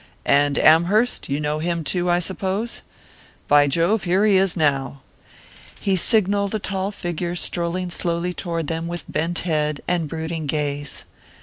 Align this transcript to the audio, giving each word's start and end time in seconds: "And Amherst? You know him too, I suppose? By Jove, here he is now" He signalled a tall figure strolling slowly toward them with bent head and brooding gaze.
"And 0.25 0.57
Amherst? 0.57 1.29
You 1.29 1.39
know 1.39 1.59
him 1.59 1.83
too, 1.83 2.09
I 2.09 2.17
suppose? 2.17 2.81
By 3.47 3.67
Jove, 3.67 4.05
here 4.05 4.25
he 4.25 4.35
is 4.35 4.57
now" 4.57 5.03
He 5.79 5.95
signalled 5.95 6.55
a 6.55 6.57
tall 6.59 6.89
figure 6.89 7.35
strolling 7.35 7.91
slowly 7.91 8.33
toward 8.33 8.65
them 8.65 8.87
with 8.87 9.05
bent 9.07 9.37
head 9.45 9.81
and 9.87 10.07
brooding 10.09 10.47
gaze. 10.47 11.05